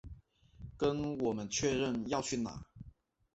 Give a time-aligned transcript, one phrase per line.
[0.77, 2.65] 跟我们确认要去哪